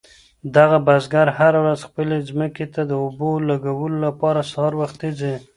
[0.63, 5.35] هغه بزګر هره ورځ خپلې ځمکې ته د اوبو لګولو لپاره سهار وختي ځي.